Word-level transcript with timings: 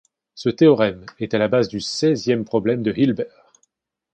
Ce 0.33 0.49
théorème 0.49 1.05
est 1.19 1.35
à 1.35 1.37
la 1.37 1.47
base 1.47 1.67
du 1.67 1.79
seizième 1.79 2.43
problème 2.43 2.81
de 2.81 2.91
Hilbert. 2.97 3.53